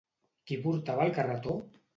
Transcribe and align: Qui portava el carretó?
Qui 0.51 0.57
portava 0.63 1.07
el 1.11 1.15
carretó? 1.21 1.59